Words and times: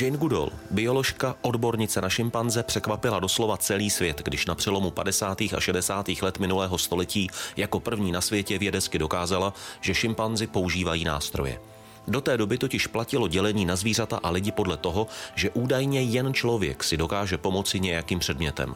Jane 0.00 0.16
Goodall, 0.16 0.50
bioložka, 0.70 1.36
odbornice 1.42 2.00
na 2.00 2.08
šimpanze, 2.08 2.62
překvapila 2.62 3.20
doslova 3.20 3.56
celý 3.56 3.90
svět, 3.90 4.22
když 4.24 4.46
na 4.46 4.54
přelomu 4.54 4.90
50. 4.90 5.40
a 5.40 5.60
60. 5.60 6.08
let 6.22 6.38
minulého 6.38 6.78
století 6.78 7.30
jako 7.56 7.80
první 7.80 8.12
na 8.12 8.20
světě 8.20 8.58
vědecky 8.58 8.98
dokázala, 8.98 9.54
že 9.80 9.94
šimpanzi 9.94 10.46
používají 10.46 11.04
nástroje. 11.04 11.60
Do 12.08 12.20
té 12.20 12.36
doby 12.36 12.58
totiž 12.58 12.86
platilo 12.86 13.28
dělení 13.28 13.64
na 13.64 13.76
zvířata 13.76 14.20
a 14.22 14.30
lidi 14.30 14.52
podle 14.52 14.76
toho, 14.76 15.06
že 15.34 15.50
údajně 15.50 16.02
jen 16.02 16.34
člověk 16.34 16.84
si 16.84 16.96
dokáže 16.96 17.38
pomoci 17.38 17.80
nějakým 17.80 18.18
předmětem. 18.18 18.74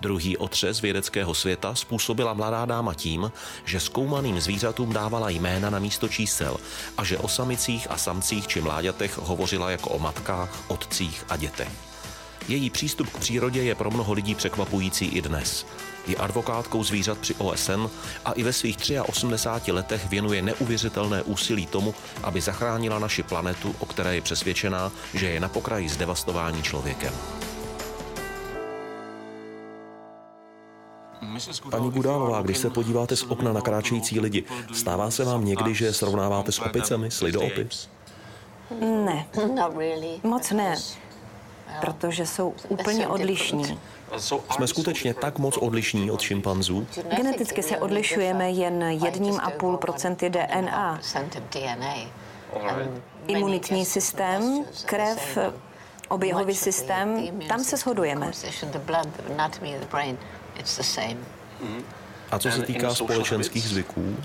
Druhý 0.00 0.36
otřes 0.36 0.80
vědeckého 0.80 1.34
světa 1.34 1.74
způsobila 1.74 2.34
mladá 2.34 2.64
dáma 2.64 2.94
tím, 2.94 3.32
že 3.64 3.80
zkoumaným 3.80 4.40
zvířatům 4.40 4.92
dávala 4.92 5.28
jména 5.28 5.70
na 5.70 5.78
místo 5.78 6.08
čísel 6.08 6.56
a 6.98 7.04
že 7.04 7.18
o 7.18 7.28
samicích 7.28 7.90
a 7.90 7.96
samcích 7.96 8.46
či 8.46 8.60
mláďatech 8.60 9.18
hovořila 9.18 9.70
jako 9.70 9.90
o 9.90 9.98
matkách, 9.98 10.70
otcích 10.70 11.24
a 11.28 11.36
dětech. 11.36 11.70
Její 12.48 12.70
přístup 12.70 13.10
k 13.10 13.18
přírodě 13.18 13.62
je 13.62 13.74
pro 13.74 13.90
mnoho 13.90 14.12
lidí 14.12 14.34
překvapující 14.34 15.06
i 15.06 15.22
dnes. 15.22 15.66
Je 16.06 16.16
advokátkou 16.16 16.84
zvířat 16.84 17.18
při 17.18 17.34
OSN 17.34 17.86
a 18.24 18.32
i 18.32 18.42
ve 18.42 18.52
svých 18.52 18.76
83 19.06 19.72
letech 19.72 20.08
věnuje 20.08 20.42
neuvěřitelné 20.42 21.22
úsilí 21.22 21.66
tomu, 21.66 21.94
aby 22.22 22.40
zachránila 22.40 22.98
naši 22.98 23.22
planetu, 23.22 23.74
o 23.78 23.86
které 23.86 24.14
je 24.14 24.20
přesvědčená, 24.20 24.92
že 25.14 25.26
je 25.26 25.40
na 25.40 25.48
pokraji 25.48 25.88
zdevastování 25.88 26.62
člověkem. 26.62 27.12
Paní 31.70 31.90
Gudálová, 31.90 32.42
když 32.42 32.58
se 32.58 32.70
podíváte 32.70 33.16
z 33.16 33.22
okna 33.22 33.52
na 33.52 33.60
kráčející 33.60 34.20
lidi, 34.20 34.44
stává 34.72 35.10
se 35.10 35.24
vám 35.24 35.44
někdy, 35.44 35.74
že 35.74 35.92
srovnáváte 35.92 36.52
s 36.52 36.58
opicemi, 36.58 37.10
s 37.10 37.20
lidoopy? 37.20 37.68
Ne, 38.80 39.26
moc 40.22 40.50
ne, 40.50 40.76
protože 41.80 42.26
jsou 42.26 42.54
úplně 42.68 43.08
odlišní. 43.08 43.78
Jsme 44.50 44.66
skutečně 44.66 45.14
tak 45.14 45.38
moc 45.38 45.56
odlišní 45.56 46.10
od 46.10 46.20
šimpanzů? 46.20 46.86
Geneticky 47.16 47.62
se 47.62 47.78
odlišujeme 47.78 48.50
jen 48.50 48.82
jedním 48.82 49.40
a 49.40 49.50
půl 49.50 49.76
procenty 49.76 50.30
DNA. 50.30 51.00
Imunitní 53.26 53.84
systém, 53.84 54.64
krev, 54.84 55.38
oběhový 56.08 56.54
systém, 56.54 57.28
tam 57.48 57.64
se 57.64 57.76
shodujeme. 57.76 58.30
A 62.30 62.38
co 62.38 62.50
se 62.50 62.62
týká 62.62 62.94
společenských 62.94 63.68
zvyků? 63.68 64.16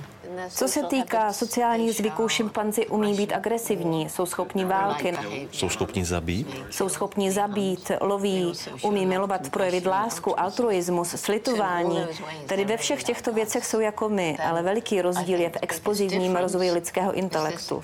Co 0.49 0.67
se 0.67 0.83
týká 0.83 1.33
sociálních 1.33 1.95
zvyků, 1.95 2.29
šimpanzi 2.29 2.87
umí 2.87 3.13
být 3.13 3.33
agresivní, 3.33 4.09
jsou 4.09 4.25
schopni 4.25 4.65
války. 4.65 5.17
Jsou 5.51 5.69
schopni 5.69 6.05
zabít? 6.05 6.55
Jsou 6.69 6.89
schopni 6.89 7.31
zabít, 7.31 7.91
loví, 8.01 8.53
umí 8.81 9.05
milovat, 9.05 9.49
projevit 9.49 9.85
lásku, 9.85 10.39
altruismus, 10.39 11.09
slitování. 11.09 12.05
Tedy 12.45 12.65
ve 12.65 12.77
všech 12.77 13.03
těchto 13.03 13.33
věcech 13.33 13.65
jsou 13.65 13.79
jako 13.79 14.09
my, 14.09 14.37
ale 14.37 14.61
veliký 14.61 15.01
rozdíl 15.01 15.39
je 15.39 15.49
v 15.49 15.57
explozivním 15.61 16.35
rozvoji 16.35 16.71
lidského 16.71 17.13
intelektu. 17.13 17.81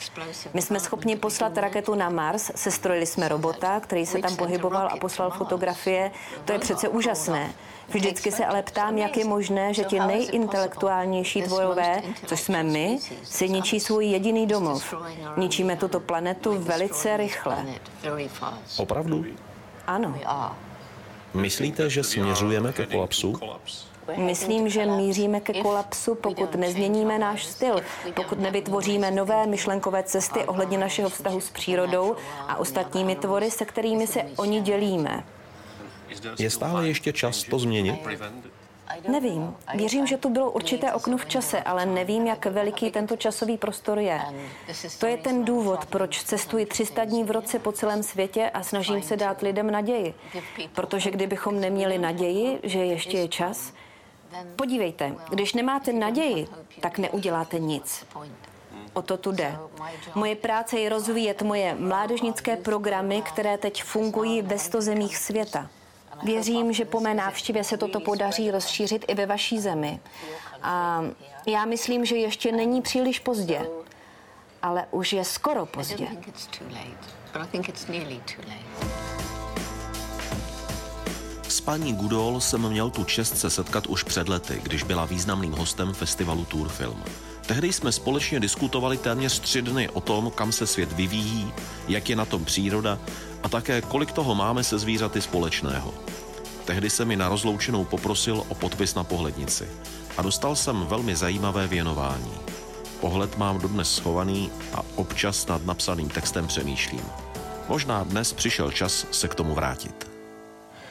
My 0.54 0.62
jsme 0.62 0.80
schopni 0.80 1.16
poslat 1.16 1.58
raketu 1.58 1.96
na 1.96 2.10
Mars, 2.10 2.52
sestrojili 2.56 3.06
jsme 3.06 3.28
robota, 3.28 3.80
který 3.80 4.06
se 4.06 4.20
tam 4.20 4.36
pohyboval 4.36 4.90
a 4.92 4.98
poslal 4.98 5.32
fotografie. 5.32 6.12
To 6.46 6.54
je 6.54 6.60
přece 6.60 6.90
úžasné. 6.90 7.54
Vždycky 7.90 8.32
se 8.32 8.46
ale 8.46 8.64
ptám, 8.64 8.98
jak 8.98 9.18
je 9.18 9.26
možné, 9.26 9.74
že 9.74 9.84
ti 9.84 10.00
nejintelektuálnější 10.00 11.42
dvojové, 11.42 12.02
což 12.26 12.40
jsme 12.46 12.64
my, 12.64 13.00
si 13.24 13.50
ničí 13.50 13.80
svůj 13.80 14.06
jediný 14.06 14.48
domov. 14.48 14.94
Ničíme 15.38 15.76
tuto 15.76 16.00
planetu 16.00 16.60
velice 16.60 17.18
rychle. 17.18 17.66
Opravdu? 18.78 19.26
Ano. 19.88 20.20
Myslíte, 21.34 21.90
že 21.90 22.04
směřujeme 22.04 22.74
ke 22.74 22.86
kolapsu? 22.86 23.40
Myslím, 24.18 24.70
že 24.70 24.86
míříme 24.86 25.40
ke 25.40 25.54
kolapsu, 25.54 26.16
pokud 26.16 26.56
nezměníme 26.56 27.20
náš 27.20 27.46
styl, 27.46 27.82
pokud 28.14 28.40
nevytvoříme 28.40 29.12
nové 29.12 29.48
myšlenkové 29.48 30.04
cesty 30.04 30.40
ohledně 30.40 30.78
našeho 30.78 31.10
vztahu 31.10 31.42
s 31.42 31.50
přírodou 31.50 32.16
a 32.48 32.56
ostatními 32.56 33.16
tvory, 33.16 33.52
se 33.52 33.66
kterými 33.66 34.08
se 34.08 34.22
oni 34.36 34.62
dělíme. 34.62 35.24
Je 36.40 36.50
stále 36.50 36.88
ještě 36.88 37.14
čas 37.14 37.44
to 37.44 37.60
změnit? 37.60 38.00
Nevím. 39.08 39.56
Věřím, 39.74 40.08
že 40.08 40.18
tu 40.18 40.30
bylo 40.30 40.52
určité 40.52 40.94
okno 40.94 41.18
v 41.18 41.26
čase, 41.26 41.62
ale 41.62 41.86
nevím, 41.86 42.28
jak 42.28 42.46
veliký 42.46 42.92
tento 42.92 43.18
časový 43.18 43.58
prostor 43.58 44.00
je. 44.00 44.22
To 45.00 45.06
je 45.06 45.18
ten 45.18 45.46
důvod, 45.46 45.86
proč 45.86 46.24
cestuji 46.24 46.66
300 46.66 47.06
dní 47.06 47.24
v 47.24 47.32
roce 47.32 47.60
po 47.60 47.72
celém 47.72 48.04
světě 48.04 48.50
a 48.50 48.64
snažím 48.64 49.02
se 49.02 49.18
dát 49.18 49.42
lidem 49.42 49.72
naději. 49.72 50.14
Protože 50.74 51.12
kdybychom 51.12 51.60
neměli 51.60 51.98
naději, 51.98 52.60
že 52.64 52.80
ještě 52.80 53.18
je 53.18 53.28
čas, 53.28 53.74
podívejte, 54.56 55.16
když 55.30 55.54
nemáte 55.54 55.94
naději, 55.94 56.48
tak 56.80 56.98
neuděláte 56.98 57.60
nic. 57.60 58.06
O 58.94 59.02
to 59.02 59.18
tu 59.18 59.32
jde. 59.32 59.58
Moje 60.16 60.36
práce 60.36 60.80
je 60.80 60.90
rozvíjet 60.90 61.42
moje 61.42 61.76
mládežnické 61.80 62.58
programy, 62.58 63.22
které 63.22 63.58
teď 63.58 63.84
fungují 63.84 64.42
ve 64.42 64.60
100 64.60 64.82
zemích 64.82 65.18
světa. 65.18 65.70
Věřím, 66.24 66.74
že 66.74 66.86
po 66.86 67.00
mé 67.00 67.14
návštěvě 67.14 67.64
se 67.64 67.78
toto 67.78 68.00
podaří 68.00 68.52
rozšířit 68.52 69.06
i 69.08 69.16
ve 69.16 69.26
vaší 69.26 69.60
zemi. 69.60 70.00
A 70.62 71.02
já 71.48 71.66
myslím, 71.66 72.06
že 72.06 72.16
ještě 72.16 72.52
není 72.52 72.82
příliš 72.82 73.20
pozdě, 73.20 73.62
ale 74.62 74.86
už 74.92 75.14
je 75.14 75.24
skoro 75.24 75.66
pozdě. 75.66 76.08
S 81.48 81.62
paní 81.62 81.94
Gudol 81.94 82.42
jsem 82.42 82.70
měl 82.70 82.90
tu 82.90 83.04
čest 83.04 83.38
se 83.38 83.50
setkat 83.50 83.88
už 83.88 84.04
před 84.04 84.30
lety, 84.30 84.60
když 84.64 84.84
byla 84.84 85.06
významným 85.06 85.52
hostem 85.52 85.94
festivalu 85.94 86.46
Tour 86.46 86.70
Film. 86.70 87.04
Tehdy 87.46 87.74
jsme 87.74 87.92
společně 87.92 88.40
diskutovali 88.40 88.98
téměř 88.98 89.40
tři 89.40 89.62
dny 89.62 89.90
o 89.90 90.02
tom, 90.02 90.32
kam 90.32 90.52
se 90.52 90.68
svět 90.68 90.92
vyvíjí, 90.92 91.54
jak 91.88 92.10
je 92.10 92.16
na 92.16 92.26
tom 92.26 92.46
příroda 92.46 93.00
a 93.46 93.50
také 93.50 93.82
kolik 93.82 94.12
toho 94.12 94.36
máme 94.36 94.64
se 94.64 94.80
zvířaty 94.80 95.22
společného. 95.22 95.94
Tehdy 96.66 96.90
se 96.90 97.06
mi 97.06 97.16
na 97.16 97.30
rozloučenou 97.30 97.86
poprosil 97.86 98.44
o 98.48 98.56
podpis 98.56 98.96
na 98.96 99.04
pohlednici 99.04 99.68
a 100.18 100.22
dostal 100.22 100.56
jsem 100.56 100.86
velmi 100.86 101.16
zajímavé 101.16 101.68
věnování. 101.68 102.34
Pohled 103.02 103.38
mám 103.38 103.60
dodnes 103.60 103.96
schovaný 103.96 104.52
a 104.74 104.82
občas 104.96 105.48
nad 105.48 105.66
napsaným 105.66 106.10
textem 106.10 106.48
přemýšlím. 106.48 107.06
Možná 107.70 108.04
dnes 108.04 108.34
přišel 108.34 108.72
čas 108.72 109.06
se 109.12 109.28
k 109.28 109.36
tomu 109.36 109.56
vrátit. 109.56 110.15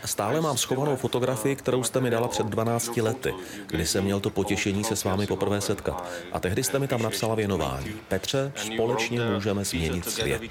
Stále 0.05 0.41
mám 0.41 0.57
schovanou 0.57 0.97
fotografii, 0.97 1.57
kterou 1.57 1.83
jste 1.83 2.01
mi 2.01 2.11
dala 2.11 2.29
před 2.29 2.47
12 2.47 2.97
lety, 2.97 3.35
kdy 3.67 3.87
jsem 3.87 4.05
měl 4.05 4.21
to 4.21 4.31
potěšení 4.31 4.85
se 4.85 4.97
s 4.97 5.05
vámi 5.05 5.27
poprvé 5.27 5.61
setkat. 5.61 6.09
A 6.33 6.41
tehdy 6.41 6.65
jste 6.65 6.79
mi 6.79 6.89
tam 6.89 7.03
napsala 7.03 7.35
věnování. 7.35 7.87
Petře, 8.09 8.53
společně 8.57 9.21
můžeme 9.21 9.65
změnit 9.65 10.11
svět. 10.11 10.43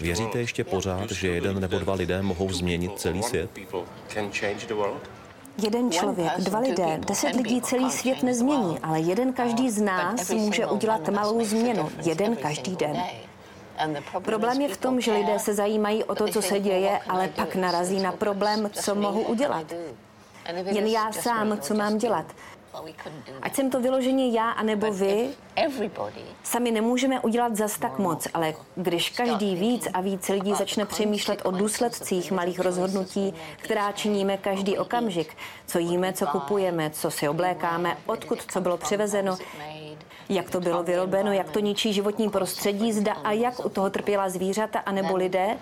Věříte 0.00 0.38
ještě 0.38 0.64
pořád, 0.64 1.10
že 1.10 1.28
jeden 1.28 1.60
nebo 1.60 1.78
dva 1.78 1.94
lidé 1.94 2.22
mohou 2.22 2.52
změnit 2.52 2.92
celý 2.96 3.22
svět? 3.22 3.50
Jeden 5.62 5.90
člověk, 5.90 6.32
dva 6.38 6.58
lidé, 6.58 7.00
deset 7.06 7.36
lidí 7.36 7.60
celý 7.60 7.90
svět 7.90 8.22
nezmění, 8.22 8.78
ale 8.82 9.00
jeden 9.00 9.32
každý 9.32 9.70
z 9.70 9.80
nás 9.80 10.30
může 10.30 10.66
udělat 10.66 11.08
malou 11.08 11.44
změnu. 11.44 11.88
Jeden 12.04 12.36
každý 12.36 12.76
den. 12.76 12.96
Problém 14.22 14.60
je 14.60 14.68
v 14.68 14.76
tom, 14.76 15.00
že 15.00 15.12
lidé 15.12 15.38
se 15.38 15.54
zajímají 15.54 16.04
o 16.04 16.14
to, 16.14 16.28
co 16.28 16.42
se 16.42 16.60
děje, 16.60 16.98
ale 17.08 17.28
pak 17.28 17.54
narazí 17.54 18.00
na 18.00 18.12
problém, 18.12 18.70
co 18.72 18.94
mohu 18.94 19.22
udělat. 19.22 19.72
Jen 20.72 20.86
já 20.86 21.12
sám, 21.12 21.58
co 21.60 21.74
mám 21.74 21.98
dělat. 21.98 22.26
Ať 23.42 23.54
jsem 23.54 23.70
to 23.70 23.80
vyloženě 23.80 24.30
já, 24.30 24.50
anebo 24.50 24.92
vy, 24.92 25.28
sami 26.42 26.70
nemůžeme 26.70 27.20
udělat 27.20 27.56
zas 27.56 27.78
tak 27.78 27.98
moc, 27.98 28.28
ale 28.34 28.54
když 28.74 29.10
každý 29.10 29.56
víc 29.56 29.88
a 29.94 30.00
víc 30.00 30.28
lidí 30.28 30.54
začne 30.54 30.86
přemýšlet 30.86 31.40
o 31.44 31.50
důsledcích 31.50 32.32
malých 32.32 32.60
rozhodnutí, 32.60 33.34
která 33.56 33.92
činíme 33.92 34.36
každý 34.36 34.78
okamžik, 34.78 35.36
co 35.66 35.78
jíme, 35.78 36.12
co 36.12 36.26
kupujeme, 36.26 36.90
co 36.90 37.10
si 37.10 37.28
oblékáme, 37.28 37.96
odkud 38.06 38.38
co 38.52 38.60
bylo 38.60 38.76
přivezeno, 38.76 39.36
jak 40.34 40.50
to 40.50 40.60
bylo 40.60 40.82
vyrobeno, 40.82 41.32
jak 41.32 41.50
to 41.50 41.60
ničí 41.60 41.92
životní 41.92 42.30
prostředí, 42.30 42.92
zda 42.92 43.12
a 43.12 43.32
jak 43.32 43.64
u 43.66 43.68
toho 43.68 43.90
trpěla 43.90 44.28
zvířata 44.28 44.78
anebo 44.78 45.16
lidé. 45.16 45.56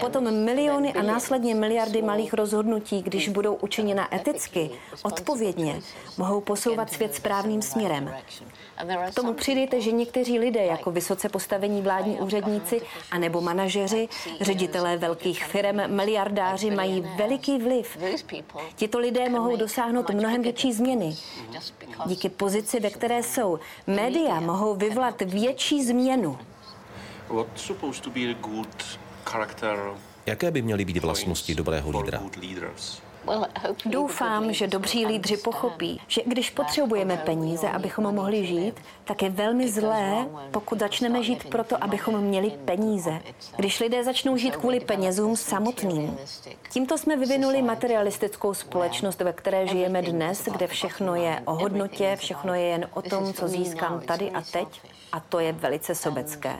Potom 0.00 0.44
miliony 0.44 0.92
a 0.92 1.02
následně 1.02 1.54
miliardy 1.54 2.02
malých 2.02 2.34
rozhodnutí, 2.34 3.02
když 3.02 3.28
budou 3.28 3.54
učiněna 3.54 4.14
eticky, 4.14 4.70
odpovědně, 5.02 5.80
mohou 6.18 6.40
posouvat 6.40 6.92
svět 6.92 7.14
správným 7.14 7.62
směrem. 7.62 8.14
K 9.10 9.14
tomu 9.14 9.34
přidejte, 9.34 9.80
že 9.80 9.92
někteří 9.92 10.38
lidé, 10.38 10.64
jako 10.64 10.90
vysoce 10.90 11.28
postavení 11.28 11.82
vládní 11.82 12.20
úředníci 12.20 12.82
anebo 13.10 13.40
manažeři, 13.40 14.08
ředitelé 14.40 14.96
velkých 14.96 15.44
firm, 15.44 15.76
miliardáři 15.86 16.70
mají 16.70 17.04
veliký 17.16 17.58
vliv. 17.58 17.98
Tito 18.76 18.98
lidé 18.98 19.28
mohou 19.28 19.56
dosáhnout 19.56 20.10
mnohem 20.10 20.42
větší 20.42 20.72
změny. 20.72 21.16
Díky 22.06 22.28
pozici, 22.28 22.80
ve 22.80 22.90
které 22.90 23.22
jsou, 23.22 23.58
média 23.86 24.40
mohou 24.40 24.74
vyvolat 24.74 25.22
větší 25.22 25.84
změnu. 25.84 26.38
Jaké 30.26 30.50
by 30.50 30.62
měly 30.62 30.84
být 30.84 30.96
vlastnosti 30.96 31.54
dobrého 31.54 31.90
lídra? 31.90 32.20
Doufám, 33.86 34.52
že 34.52 34.66
dobří 34.66 35.06
lídři 35.06 35.36
pochopí, 35.36 36.00
že 36.08 36.22
když 36.26 36.50
potřebujeme 36.50 37.16
peníze, 37.16 37.68
abychom 37.68 38.14
mohli 38.14 38.46
žít, 38.46 38.74
tak 39.04 39.22
je 39.22 39.30
velmi 39.30 39.68
zlé, 39.72 40.26
pokud 40.50 40.78
začneme 40.78 41.22
žít 41.22 41.48
proto, 41.48 41.84
abychom 41.84 42.20
měli 42.20 42.50
peníze. 42.50 43.20
Když 43.56 43.80
lidé 43.80 44.04
začnou 44.04 44.36
žít 44.36 44.56
kvůli 44.56 44.80
penězům 44.80 45.36
samotným. 45.36 46.18
Tímto 46.70 46.98
jsme 46.98 47.16
vyvinuli 47.16 47.62
materialistickou 47.62 48.54
společnost, 48.54 49.20
ve 49.20 49.32
které 49.32 49.66
žijeme 49.66 50.02
dnes, 50.02 50.42
kde 50.52 50.66
všechno 50.66 51.14
je 51.14 51.42
o 51.44 51.54
hodnotě, 51.54 52.16
všechno 52.18 52.54
je 52.54 52.62
jen 52.62 52.88
o 52.94 53.02
tom, 53.02 53.32
co 53.32 53.48
získám 53.48 54.00
tady 54.00 54.30
a 54.30 54.40
teď, 54.40 54.68
a 55.12 55.20
to 55.20 55.38
je 55.38 55.52
velice 55.52 55.94
sobecké. 55.94 56.56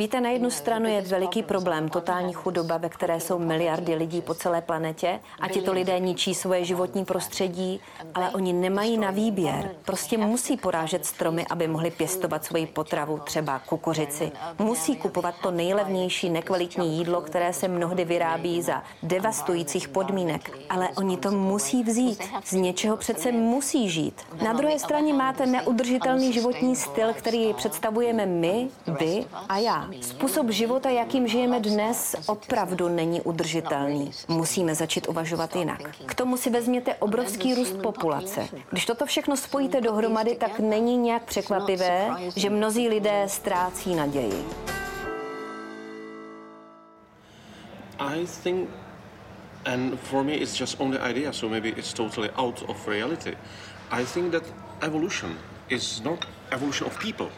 Víte, 0.00 0.20
na 0.20 0.30
jednu 0.30 0.50
stranu 0.50 0.86
je 0.86 1.00
veliký 1.00 1.42
problém 1.42 1.88
totální 1.88 2.32
chudoba, 2.32 2.76
ve 2.76 2.88
které 2.88 3.20
jsou 3.20 3.38
miliardy 3.38 3.94
lidí 3.94 4.20
po 4.20 4.34
celé 4.34 4.62
planetě 4.62 5.20
a 5.40 5.48
tito 5.48 5.72
lidé 5.72 5.98
ničí 5.98 6.34
svoje 6.34 6.64
životní 6.64 7.04
prostředí, 7.04 7.80
ale 8.14 8.30
oni 8.30 8.52
nemají 8.52 8.98
na 8.98 9.10
výběr. 9.10 9.70
Prostě 9.84 10.18
musí 10.18 10.56
porážet 10.56 11.06
stromy, 11.06 11.46
aby 11.50 11.68
mohli 11.68 11.90
pěstovat 11.90 12.44
svoji 12.44 12.66
potravu, 12.66 13.18
třeba 13.18 13.58
kukuřici. 13.58 14.32
Musí 14.58 14.96
kupovat 14.96 15.34
to 15.42 15.50
nejlevnější 15.50 16.30
nekvalitní 16.30 16.98
jídlo, 16.98 17.20
které 17.20 17.52
se 17.52 17.68
mnohdy 17.68 18.04
vyrábí 18.04 18.62
za 18.62 18.82
devastujících 19.02 19.88
podmínek. 19.88 20.58
Ale 20.70 20.88
oni 20.96 21.16
to 21.16 21.30
musí 21.30 21.82
vzít. 21.82 22.22
Z 22.44 22.52
něčeho 22.52 22.96
přece 22.96 23.32
musí 23.32 23.90
žít. 23.90 24.22
Na 24.44 24.52
druhé 24.52 24.78
straně 24.78 25.14
máte 25.14 25.46
neudržitelný 25.46 26.32
životní 26.32 26.76
styl, 26.76 27.12
který 27.12 27.54
představujeme 27.54 28.26
my, 28.26 28.68
vy 29.00 29.24
a 29.48 29.58
já. 29.58 29.89
Způsob 30.00 30.50
života, 30.50 30.90
jakým 30.90 31.28
žijeme 31.28 31.60
dnes, 31.60 32.16
opravdu 32.26 32.88
není 32.88 33.20
udržitelný. 33.20 34.10
Musíme 34.28 34.74
začít 34.74 35.08
uvažovat 35.08 35.56
jinak. 35.56 35.80
K 36.06 36.14
tomu 36.14 36.36
si 36.36 36.50
vezměte 36.50 36.94
obrovský 36.94 37.54
růst 37.54 37.82
populace. 37.82 38.48
Když 38.70 38.86
toto 38.86 39.06
všechno 39.06 39.36
spojíte 39.36 39.80
dohromady, 39.80 40.36
tak 40.36 40.60
není 40.60 40.96
nějak 40.96 41.24
překvapivé, 41.24 42.10
že 42.36 42.50
mnozí 42.50 42.88
lidé 42.88 43.24
ztrácí 43.26 43.94
naději. 43.94 44.44
I 47.98 48.26
think 48.42 48.70
and 49.64 50.00
for 50.00 50.24
me 50.24 50.34
it's 50.34 50.60
just 50.60 50.80
only 50.80 50.98
idea 50.98 51.32
so 51.32 51.50
maybe 51.50 51.68
it's 51.68 51.92
totally 51.92 52.30
out 52.36 52.62
of 52.68 52.88
reality 52.88 53.36
i 53.90 54.04
think 54.04 54.32
that 54.32 54.42
evolution 54.80 55.36
is 55.68 56.00
not 56.00 56.26
evolution 56.50 56.86
of 56.86 56.98
people 56.98 57.28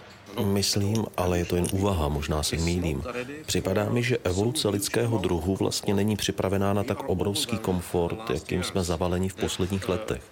Myslím, 0.41 1.07
ale 1.17 1.39
je 1.39 1.45
to 1.45 1.57
jen 1.57 1.67
úvaha, 1.73 2.09
možná 2.09 2.43
se 2.43 2.57
mýlím. 2.57 3.03
Připadá 3.47 3.89
mi, 3.89 4.03
že 4.03 4.19
evoluce 4.25 4.69
lidského 4.69 5.19
druhu 5.19 5.57
vlastně 5.57 5.95
není 5.95 6.17
připravená 6.17 6.73
na 6.73 6.85
tak 6.85 7.09
obrovský 7.09 7.59
komfort, 7.59 8.31
jakým 8.31 8.63
jsme 8.63 8.85
zavaleni 8.85 9.29
v 9.29 9.35
posledních 9.35 9.89
letech. 9.89 10.23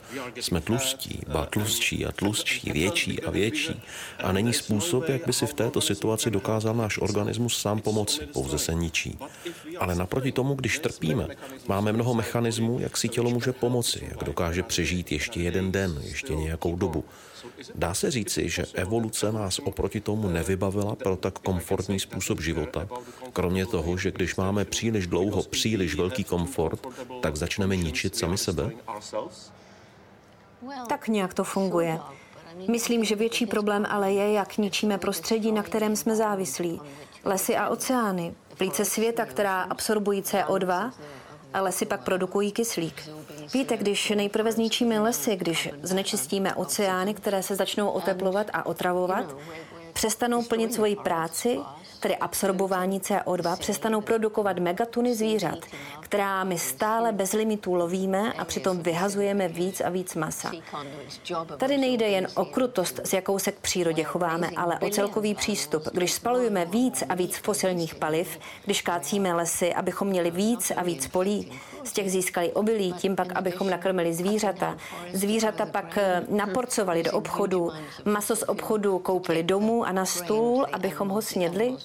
Jsme 0.40 0.60
tlustí, 0.60 1.20
ba 1.28 1.46
tlustší 1.46 2.06
a 2.06 2.12
tlustší, 2.12 2.72
větší 2.72 3.22
a 3.22 3.30
větší. 3.30 3.82
A 4.22 4.32
není 4.32 4.52
způsob, 4.52 5.08
jak 5.08 5.26
by 5.26 5.32
si 5.32 5.46
v 5.46 5.54
této 5.54 5.80
situaci 5.80 6.30
dokázal 6.30 6.74
náš 6.74 6.98
organismus 6.98 7.58
sám 7.58 7.80
pomoci, 7.80 8.26
pouze 8.26 8.58
se 8.58 8.74
ničí. 8.74 9.18
Ale 9.78 9.94
naproti 9.94 10.32
tomu, 10.32 10.54
když 10.54 10.78
trpíme, 10.78 11.28
máme 11.68 11.92
mnoho 11.92 12.14
mechanismů, 12.14 12.78
jak 12.80 12.96
si 12.96 13.08
tělo 13.08 13.30
může 13.30 13.52
pomoci, 13.52 14.08
jak 14.08 14.24
dokáže 14.24 14.62
přežít 14.62 15.12
ještě 15.12 15.40
jeden 15.40 15.72
den, 15.72 16.00
ještě 16.02 16.34
nějakou 16.34 16.76
dobu. 16.76 17.04
Dá 17.74 17.94
se 17.94 18.10
říci, 18.10 18.48
že 18.48 18.66
evoluce 18.74 19.32
nás 19.32 19.58
oproti 19.58 20.00
tomu 20.00 20.28
nevybavila 20.28 20.94
pro 20.94 21.16
tak 21.16 21.38
komfortní 21.38 22.00
způsob 22.00 22.40
života, 22.40 22.88
kromě 23.32 23.66
toho, 23.66 23.96
že 23.96 24.10
když 24.10 24.36
máme 24.36 24.64
příliš 24.64 25.06
dlouho 25.06 25.42
příliš 25.42 25.94
velký 25.94 26.24
komfort, 26.24 26.86
tak 27.22 27.36
začneme 27.36 27.76
ničit 27.76 28.16
sami 28.16 28.38
sebe? 28.38 28.70
Tak 30.88 31.08
nějak 31.08 31.34
to 31.34 31.44
funguje. 31.44 31.98
Myslím, 32.68 33.04
že 33.04 33.16
větší 33.16 33.46
problém 33.46 33.86
ale 33.88 34.12
je, 34.12 34.32
jak 34.32 34.58
ničíme 34.58 34.98
prostředí, 34.98 35.52
na 35.52 35.62
kterém 35.62 35.96
jsme 35.96 36.16
závislí. 36.16 36.80
Lesy 37.24 37.56
a 37.56 37.68
oceány, 37.68 38.34
plíce 38.58 38.84
světa, 38.84 39.26
která 39.26 39.62
absorbují 39.62 40.22
CO2, 40.22 40.90
a 41.54 41.60
lesy 41.60 41.86
pak 41.86 42.04
produkují 42.04 42.52
kyslík. 42.52 43.10
Víte, 43.52 43.76
když 43.76 44.10
nejprve 44.10 44.52
zničíme 44.52 45.00
lesy, 45.00 45.36
když 45.36 45.68
znečistíme 45.82 46.54
oceány, 46.54 47.14
které 47.14 47.42
se 47.42 47.56
začnou 47.56 47.88
oteplovat 47.88 48.46
a 48.52 48.66
otravovat, 48.66 49.36
přestanou 50.00 50.42
plnit 50.42 50.74
svoji 50.74 50.96
práci, 50.96 51.60
tedy 52.00 52.16
absorbování 52.16 53.00
CO2, 53.00 53.56
přestanou 53.56 54.00
produkovat 54.00 54.58
megatuny 54.58 55.14
zvířat, 55.14 55.58
která 56.00 56.44
my 56.44 56.58
stále 56.58 57.12
bez 57.12 57.32
limitů 57.32 57.74
lovíme 57.74 58.32
a 58.32 58.44
přitom 58.44 58.78
vyhazujeme 58.78 59.48
víc 59.48 59.80
a 59.80 59.88
víc 59.88 60.14
masa. 60.14 60.50
Tady 61.56 61.78
nejde 61.78 62.08
jen 62.08 62.28
o 62.34 62.44
krutost, 62.44 63.00
s 63.04 63.12
jakou 63.12 63.38
se 63.38 63.52
k 63.52 63.60
přírodě 63.60 64.02
chováme, 64.02 64.50
ale 64.56 64.78
o 64.78 64.90
celkový 64.90 65.34
přístup. 65.34 65.82
Když 65.92 66.12
spalujeme 66.12 66.64
víc 66.64 67.04
a 67.08 67.14
víc 67.14 67.36
fosilních 67.36 67.94
paliv, 67.94 68.38
když 68.64 68.82
kácíme 68.82 69.34
lesy, 69.34 69.74
abychom 69.74 70.08
měli 70.08 70.30
víc 70.30 70.72
a 70.76 70.82
víc 70.82 71.08
polí, 71.08 71.52
z 71.84 71.92
těch 71.92 72.10
získali 72.10 72.52
obilí, 72.52 72.92
tím 72.92 73.16
pak, 73.16 73.32
abychom 73.32 73.70
nakrmili 73.70 74.14
zvířata. 74.14 74.76
Zvířata 75.12 75.66
pak 75.66 75.98
eh, 75.98 76.22
naporcovali 76.28 77.02
do 77.02 77.12
obchodu, 77.12 77.70
maso 78.04 78.36
z 78.36 78.42
obchodu 78.42 78.98
koupili 78.98 79.42
domů 79.42 79.86
na 79.92 80.04
stůl, 80.04 80.66
abychom 80.72 81.08
ho 81.08 81.22
snědli. 81.22 81.76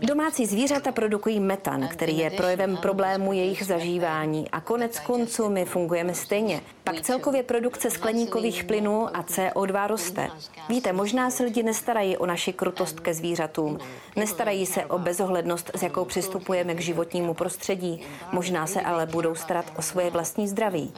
Domácí 0.00 0.46
zvířata 0.46 0.92
produkují 0.92 1.40
metan, 1.40 1.88
který 1.88 2.18
je 2.18 2.30
projevem 2.30 2.76
problému 2.76 3.32
jejich 3.32 3.66
zažívání 3.66 4.50
a 4.50 4.60
konec 4.60 5.00
konců 5.00 5.48
my 5.48 5.64
fungujeme 5.64 6.14
stejně. 6.14 6.60
Pak 6.84 7.00
celkově 7.00 7.42
produkce 7.42 7.90
skleníkových 7.90 8.64
plynů 8.64 9.16
a 9.16 9.22
CO2 9.22 9.86
roste. 9.86 10.28
Víte, 10.68 10.92
možná 10.92 11.30
se 11.30 11.44
lidi 11.44 11.62
nestarají 11.62 12.16
o 12.16 12.26
naši 12.26 12.52
krutost 12.52 13.00
ke 13.00 13.14
zvířatům, 13.14 13.78
nestarají 14.16 14.66
se 14.66 14.84
o 14.84 14.98
bezohlednost, 14.98 15.70
s 15.74 15.82
jakou 15.82 16.04
přistupujeme 16.04 16.74
k 16.74 16.80
životnímu 16.80 17.34
prostředí, 17.34 18.02
možná 18.32 18.66
se 18.66 18.80
ale 18.80 19.06
budou 19.06 19.34
starat 19.34 19.64
o 19.78 19.82
svoje 19.82 20.10
vlastní 20.10 20.48
zdraví. 20.48 20.92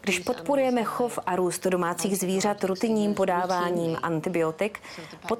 Když 0.00 0.18
podporujeme 0.18 0.84
chov 0.84 1.18
a 1.26 1.36
růst 1.36 1.66
domácích 1.66 2.18
zvířat 2.18 2.64
rutinním 2.64 3.14
podáváním 3.14 3.98
antibiotik, 4.02 4.80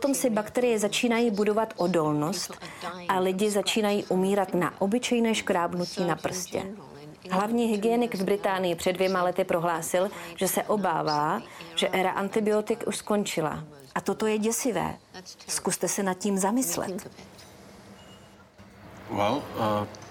potom 0.00 0.14
si 0.14 0.30
bakterie 0.30 0.78
začínají 0.78 1.30
budovat 1.30 1.74
odolnost 1.76 2.52
a 3.08 3.18
lidi 3.18 3.50
začínají 3.50 4.04
umírat 4.04 4.54
na 4.54 4.80
obyčejné 4.80 5.34
škrábnutí 5.34 6.04
na 6.04 6.16
prstě. 6.16 6.66
Hlavní 7.30 7.66
hygienik 7.66 8.14
v 8.14 8.24
Británii 8.24 8.74
před 8.74 8.92
dvěma 8.92 9.22
lety 9.22 9.44
prohlásil, 9.44 10.10
že 10.36 10.48
se 10.48 10.62
obává, 10.62 11.42
že 11.74 11.88
éra 11.88 12.10
antibiotik 12.10 12.84
už 12.86 12.96
skončila. 12.96 13.64
A 13.94 14.00
toto 14.00 14.26
je 14.26 14.38
děsivé. 14.38 14.96
Zkuste 15.48 15.88
se 15.88 16.02
nad 16.02 16.18
tím 16.18 16.38
zamyslet. 16.38 17.10
Well, 19.10 19.42
uh... 19.56 20.09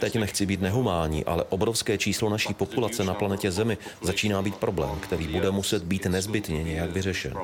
Teď 0.00 0.16
nechci 0.16 0.46
být 0.46 0.60
nehumánní, 0.60 1.24
ale 1.24 1.44
obrovské 1.48 1.98
číslo 1.98 2.30
naší 2.30 2.54
populace 2.54 3.04
na 3.04 3.14
planetě 3.14 3.50
Zemi 3.50 3.78
začíná 4.02 4.42
být 4.42 4.56
problém, 4.56 5.00
který 5.00 5.28
bude 5.28 5.50
muset 5.50 5.82
být 5.82 6.06
nezbytně 6.06 6.62
nějak 6.62 6.90
vyřešen. 6.90 7.34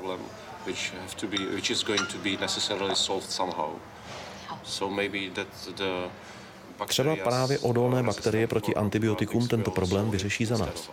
Třeba 6.86 7.16
právě 7.24 7.58
odolné 7.58 8.02
bakterie 8.02 8.46
proti 8.46 8.74
antibiotikům 8.74 9.48
tento 9.48 9.70
problém 9.70 10.10
vyřeší 10.10 10.46
za 10.46 10.56
nás. 10.58 10.90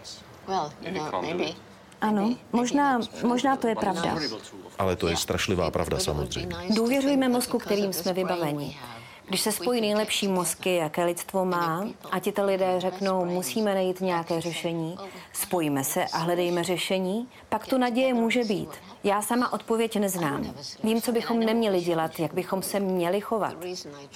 Ano, 2.01 2.35
možná, 2.51 2.99
možná 3.27 3.55
to 3.55 3.67
je 3.67 3.75
pravda. 3.75 4.15
Ale 4.79 4.95
to 4.95 5.07
je 5.07 5.17
strašlivá 5.17 5.71
pravda 5.71 5.99
samozřejmě. 5.99 6.55
Důvěřujme 6.69 7.29
mozku, 7.29 7.57
kterým 7.57 7.93
jsme 7.93 8.13
vybaveni. 8.13 8.77
Když 9.27 9.41
se 9.41 9.51
spojí 9.51 9.81
nejlepší 9.81 10.27
mozky, 10.27 10.75
jaké 10.75 11.05
lidstvo 11.05 11.45
má, 11.45 11.87
a 12.11 12.19
ti 12.19 12.33
lidé 12.41 12.75
řeknou, 12.77 13.25
musíme 13.25 13.73
najít 13.73 14.01
nějaké 14.01 14.41
řešení, 14.41 14.97
spojíme 15.33 15.83
se 15.83 16.05
a 16.05 16.17
hledejme 16.17 16.63
řešení, 16.63 17.27
pak 17.53 17.67
tu 17.67 17.77
naděje 17.77 18.13
může 18.13 18.43
být. 18.43 18.69
Já 19.03 19.21
sama 19.21 19.53
odpověď 19.53 19.99
neznám. 19.99 20.53
Vím, 20.83 21.01
co 21.01 21.11
bychom 21.11 21.39
neměli 21.39 21.81
dělat, 21.81 22.19
jak 22.19 22.33
bychom 22.33 22.61
se 22.61 22.79
měli 22.79 23.21
chovat. 23.21 23.55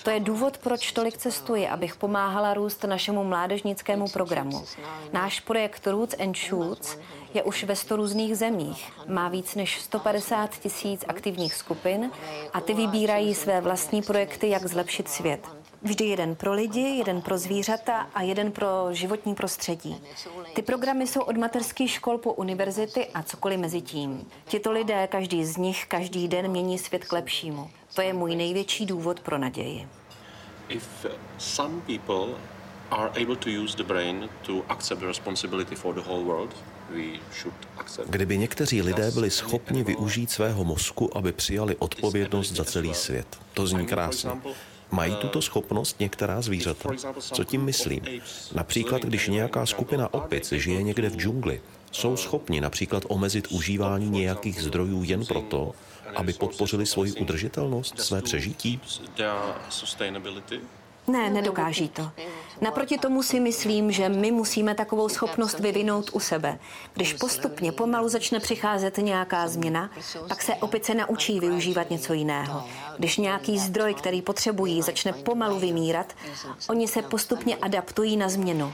To 0.03 0.10
je 0.10 0.20
důvod, 0.20 0.58
proč 0.58 0.91
tolik 0.91 1.17
cestuji, 1.17 1.67
abych 1.67 1.96
pomáhala 1.96 2.53
růst 2.53 2.84
našemu 2.84 3.24
mládežnickému 3.24 4.08
programu. 4.08 4.63
Náš 5.13 5.39
projekt 5.39 5.88
Roots 5.88 6.15
and 6.20 6.38
Shoots 6.38 6.98
je 7.34 7.44
už 7.44 7.63
ve 7.63 7.75
100 7.75 7.96
různých 7.96 8.38
zemích. 8.38 8.91
Má 9.08 9.29
víc 9.29 9.56
než 9.56 9.82
150 9.82 10.60
tisíc 10.60 11.06
aktivních 11.08 11.53
skupin 11.53 12.12
a 12.53 12.62
ty 12.62 12.74
vybírají 12.74 13.36
své 13.36 13.62
vlastní 13.62 14.01
projekty, 14.01 14.50
jak 14.50 14.67
zlepšit 14.67 15.10
svět. 15.10 15.48
Vždy 15.82 16.06
jeden 16.06 16.36
pro 16.36 16.54
lidi, 16.54 16.80
jeden 16.80 17.22
pro 17.22 17.38
zvířata 17.38 18.10
a 18.14 18.22
jeden 18.22 18.52
pro 18.52 18.68
životní 18.92 19.36
prostředí. 19.36 20.02
Ty 20.54 20.62
programy 20.62 21.08
jsou 21.08 21.22
od 21.22 21.38
materských 21.38 21.92
škol 21.92 22.18
po 22.18 22.34
univerzity 22.34 23.08
a 23.14 23.24
cokoliv 23.24 23.60
mezi 23.60 23.82
tím. 23.82 24.28
Tito 24.46 24.72
lidé, 24.72 25.08
každý 25.08 25.46
z 25.46 25.58
nich, 25.58 25.86
každý 25.86 26.28
den 26.28 26.48
mění 26.48 26.78
svět 26.78 27.06
k 27.06 27.14
lepšímu. 27.14 27.70
To 27.96 28.02
je 28.02 28.14
můj 28.14 28.36
největší 28.36 28.86
důvod 28.86 29.20
pro 29.20 29.38
naději. 29.38 29.88
If 30.70 31.06
some 31.38 31.82
people 31.82 32.36
are 32.92 33.10
able 33.24 33.36
to 33.36 33.50
use 33.64 33.78
the 33.78 33.84
brain 33.84 34.30
to 34.46 34.66
accept 34.70 35.02
the 35.02 35.08
responsibility 35.08 35.76
for 35.76 35.96
the 35.96 36.02
whole 36.02 36.24
world, 36.24 36.56
Kdyby 38.06 38.38
někteří 38.38 38.82
lidé 38.82 39.12
byli 39.12 39.30
schopni 39.30 39.84
využít 39.84 40.32
svého 40.32 40.64
mozku, 40.64 41.18
aby 41.18 41.32
přijali 41.32 41.76
odpovědnost 41.76 42.52
za 42.52 42.64
celý 42.64 42.94
svět. 42.94 43.28
To 43.54 43.68
zní 43.68 43.86
krásně. 43.86 44.32
Mají 44.91 45.15
tuto 45.15 45.41
schopnost 45.41 46.00
některá 46.00 46.41
zvířata? 46.41 46.89
Co 47.20 47.44
tím 47.44 47.62
myslím? 47.62 48.01
Například, 48.56 49.01
když 49.01 49.27
nějaká 49.27 49.65
skupina 49.65 50.13
opic 50.13 50.51
žije 50.51 50.84
někde 50.84 51.10
v 51.10 51.15
džungli, 51.15 51.62
jsou 51.91 52.17
schopni 52.17 52.62
například 52.62 53.03
omezit 53.08 53.48
užívání 53.48 54.10
nějakých 54.10 54.62
zdrojů 54.62 55.03
jen 55.03 55.25
proto, 55.25 55.74
aby 56.15 56.34
podpořili 56.34 56.86
svoji 56.86 57.13
udržitelnost, 57.13 58.00
své 58.00 58.22
přežití? 58.22 58.79
Ne, 61.08 61.30
nedokáží 61.30 61.90
to. 61.90 62.12
Naproti 62.62 62.98
tomu 62.98 63.24
si 63.24 63.40
myslím, 63.40 63.92
že 63.92 64.10
my 64.10 64.32
musíme 64.32 64.76
takovou 64.76 65.10
schopnost 65.10 65.60
vyvinout 65.60 66.10
u 66.14 66.20
sebe. 66.20 66.60
Když 66.94 67.14
postupně 67.14 67.72
pomalu 67.72 68.10
začne 68.10 68.40
přicházet 68.40 68.98
nějaká 68.98 69.48
změna, 69.48 69.90
pak 70.28 70.42
se 70.42 70.56
opice 70.56 70.94
naučí 70.94 71.40
využívat 71.40 71.90
něco 71.90 72.14
jiného. 72.14 72.64
Když 72.98 73.18
nějaký 73.18 73.60
zdroj, 73.60 73.94
který 73.94 74.22
potřebují, 74.22 74.82
začne 74.82 75.14
pomalu 75.14 75.60
vymírat, 75.60 76.14
oni 76.70 76.88
se 76.88 77.02
postupně 77.02 77.56
adaptují 77.56 78.18
na 78.18 78.30
změnu. 78.30 78.74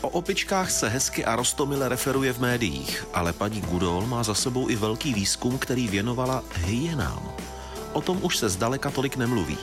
O 0.00 0.08
opičkách 0.08 0.70
se 0.70 0.88
hezky 0.88 1.24
a 1.24 1.36
rostomile 1.36 1.88
referuje 1.88 2.32
v 2.32 2.40
médiích, 2.40 3.06
ale 3.14 3.32
paní 3.32 3.60
Gudol 3.60 4.06
má 4.06 4.22
za 4.22 4.34
sebou 4.34 4.70
i 4.70 4.76
velký 4.76 5.14
výzkum, 5.14 5.58
který 5.58 5.88
věnovala 5.88 6.44
hyenám. 6.52 7.49
O 7.92 8.00
tom 8.00 8.18
už 8.22 8.36
se 8.36 8.48
zdaleka 8.48 8.90
tolik 8.90 9.16
nemluví. 9.16 9.58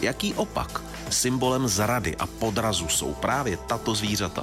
Jaký 0.00 0.34
opak? 0.34 0.82
Symbolem 1.10 1.68
zrady 1.68 2.16
a 2.16 2.26
podrazu 2.26 2.88
jsou 2.88 3.14
právě 3.14 3.56
tato 3.56 3.94
zvířata. 3.94 4.42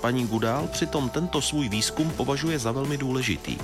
Paní 0.00 0.26
Gudál 0.26 0.68
přitom 0.72 1.08
tento 1.08 1.42
svůj 1.42 1.68
výzkum 1.68 2.10
považuje 2.10 2.58
za 2.58 2.72
velmi 2.72 2.98
důležitý. 2.98 3.58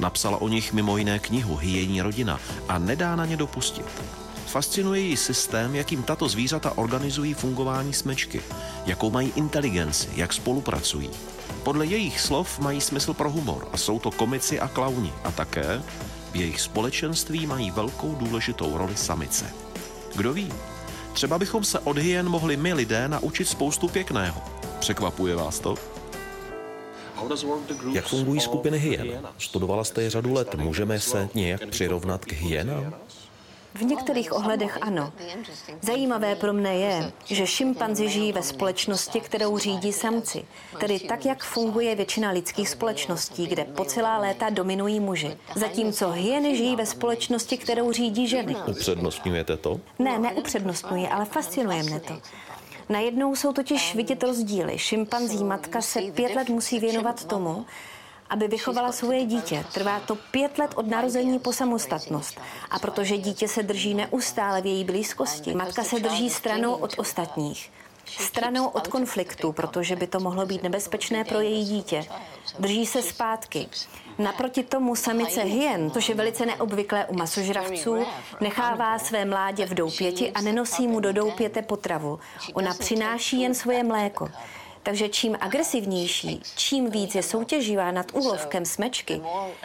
Napsala 0.00 0.40
o 0.40 0.48
nich 0.48 0.72
mimo 0.72 0.96
jiné 0.96 1.18
knihu 1.18 1.56
Hyjení 1.56 2.02
rodina 2.02 2.40
a 2.68 2.78
nedá 2.78 3.16
na 3.16 3.26
ně 3.26 3.36
dopustit. 3.36 3.86
Fascinuje 4.46 5.00
ji 5.00 5.16
systém, 5.16 5.74
jakým 5.74 6.02
tato 6.02 6.28
zvířata 6.28 6.78
organizují 6.78 7.34
fungování 7.34 7.92
smečky, 7.92 8.42
jakou 8.86 9.10
mají 9.10 9.32
inteligenci, 9.36 10.08
jak 10.16 10.32
spolupracují. 10.32 11.10
Podle 11.62 11.86
jejich 11.86 12.20
slov 12.20 12.58
mají 12.58 12.80
smysl 12.80 13.14
pro 13.14 13.30
humor 13.30 13.68
a 13.72 13.76
jsou 13.76 13.98
to 13.98 14.10
komici 14.10 14.60
a 14.60 14.68
klauni 14.68 15.12
a 15.24 15.30
také 15.30 15.82
v 16.32 16.36
jejich 16.36 16.60
společenství 16.60 17.46
mají 17.46 17.70
velkou 17.70 18.14
důležitou 18.14 18.78
roli 18.78 18.96
samice. 18.96 19.54
Kdo 20.14 20.32
ví, 20.32 20.52
třeba 21.12 21.38
bychom 21.38 21.64
se 21.64 21.78
od 21.78 21.98
hyen 21.98 22.28
mohli 22.28 22.56
my 22.56 22.72
lidé 22.72 23.08
naučit 23.08 23.48
spoustu 23.48 23.88
pěkného. 23.88 24.42
Překvapuje 24.80 25.36
vás 25.36 25.60
to? 25.60 25.74
Jak 27.92 28.06
fungují 28.06 28.40
skupiny 28.40 28.78
hyen? 28.78 29.28
Studovala 29.38 29.84
jste 29.84 30.02
je 30.02 30.10
řadu 30.10 30.32
let. 30.32 30.54
Můžeme 30.54 31.00
se 31.00 31.28
nějak 31.34 31.66
přirovnat 31.66 32.24
k 32.24 32.32
hyenám? 32.32 32.94
V 33.74 33.82
některých 33.84 34.32
ohledech 34.32 34.78
ano. 34.80 35.12
Zajímavé 35.80 36.34
pro 36.34 36.52
mne 36.52 36.74
je, 36.74 37.12
že 37.24 37.46
šimpanzi 37.46 38.08
žijí 38.08 38.32
ve 38.32 38.42
společnosti, 38.42 39.20
kterou 39.20 39.58
řídí 39.58 39.92
samci, 39.92 40.44
tedy 40.80 41.00
tak, 41.00 41.24
jak 41.24 41.44
funguje 41.44 41.94
většina 41.94 42.30
lidských 42.30 42.68
společností, 42.68 43.46
kde 43.46 43.64
po 43.64 43.84
celá 43.84 44.18
léta 44.18 44.50
dominují 44.50 45.00
muži. 45.00 45.36
Zatímco 45.54 46.10
hyeny 46.10 46.56
žijí 46.56 46.76
ve 46.76 46.86
společnosti, 46.86 47.56
kterou 47.58 47.92
řídí 47.92 48.28
ženy. 48.28 48.56
Upřednostňujete 48.66 49.56
to? 49.56 49.80
Ne, 49.98 50.18
neupřednostňuji, 50.18 51.08
ale 51.08 51.24
fascinuje 51.24 51.82
mne 51.82 52.00
to. 52.00 52.14
Najednou 52.88 53.36
jsou 53.36 53.52
totiž 53.52 53.94
vidět 53.94 54.22
rozdíly. 54.22 54.78
Šimpanzí 54.78 55.44
matka 55.44 55.80
se 55.82 56.00
pět 56.00 56.34
let 56.34 56.48
musí 56.48 56.80
věnovat 56.80 57.24
tomu, 57.24 57.66
aby 58.32 58.48
vychovala 58.48 58.92
svoje 58.92 59.26
dítě. 59.26 59.64
Trvá 59.74 60.00
to 60.00 60.16
pět 60.16 60.58
let 60.58 60.70
od 60.74 60.86
narození 60.86 61.38
po 61.38 61.52
samostatnost. 61.52 62.40
A 62.70 62.78
protože 62.78 63.18
dítě 63.18 63.48
se 63.48 63.62
drží 63.62 63.94
neustále 63.94 64.62
v 64.62 64.66
její 64.66 64.84
blízkosti, 64.84 65.54
matka 65.54 65.84
se 65.84 66.00
drží 66.00 66.30
stranou 66.30 66.74
od 66.74 66.94
ostatních. 66.98 67.70
Stranou 68.04 68.66
od 68.66 68.88
konfliktu, 68.88 69.52
protože 69.52 69.96
by 69.96 70.06
to 70.06 70.20
mohlo 70.20 70.46
být 70.46 70.62
nebezpečné 70.62 71.24
pro 71.24 71.40
její 71.40 71.64
dítě. 71.64 72.04
Drží 72.58 72.86
se 72.86 73.02
zpátky. 73.02 73.68
Naproti 74.18 74.62
tomu 74.62 74.96
samice 74.96 75.42
hyen, 75.42 75.90
což 75.90 76.08
je 76.08 76.14
velice 76.14 76.46
neobvyklé 76.46 77.06
u 77.06 77.16
masožravců, 77.16 78.06
nechává 78.40 78.98
své 78.98 79.24
mládě 79.24 79.66
v 79.66 79.74
doupěti 79.74 80.32
a 80.32 80.40
nenosí 80.40 80.88
mu 80.88 81.00
do 81.00 81.12
doupěte 81.12 81.62
potravu. 81.62 82.20
Ona 82.54 82.74
přináší 82.74 83.40
jen 83.40 83.54
svoje 83.54 83.84
mléko. 83.84 84.28
Takže 84.82 85.08
čím 85.08 85.36
agresivnější, 85.40 86.42
čím 86.56 86.90
víc 86.90 87.14
je 87.14 87.22
soutěživá 87.22 87.90
nad 87.90 88.06
úlovkem 88.12 88.64
smečky, 88.64 89.22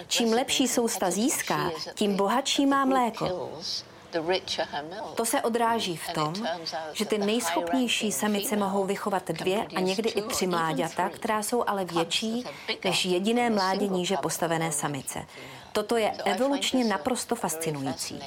čím 0.08 0.34
lepší 0.34 0.68
sousta 0.68 1.12
získá, 1.12 1.72
tím 1.94 2.16
bohatší 2.16 2.66
má 2.66 2.86
mléko. 2.86 3.52
To 5.16 5.26
se 5.26 5.42
odráží 5.42 5.98
v 5.98 6.14
tom, 6.14 6.34
že 6.94 7.06
ty 7.06 7.18
nejschopnější 7.18 8.12
samice 8.12 8.56
mohou 8.56 8.84
vychovat 8.84 9.32
dvě 9.32 9.66
a 9.76 9.80
někdy 9.80 10.10
i 10.10 10.22
tři 10.22 10.48
mláďata, 10.48 11.10
která 11.10 11.44
jsou 11.44 11.64
ale 11.68 11.86
větší 11.86 12.44
než 12.86 13.06
jediné 13.06 13.50
mládě 13.50 13.88
níže 13.88 14.18
postavené 14.18 14.72
samice. 14.72 15.26
Toto 15.72 15.98
je 15.98 16.12
evolučně 16.26 16.86
naprosto 16.86 17.36
fascinující. 17.36 18.20